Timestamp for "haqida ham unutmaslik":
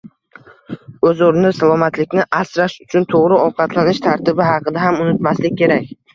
4.51-5.59